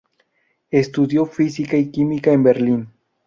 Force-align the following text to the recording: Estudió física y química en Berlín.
Estudió 0.71 1.27
física 1.27 1.77
y 1.77 1.91
química 1.91 2.31
en 2.33 2.41
Berlín. 2.41 2.87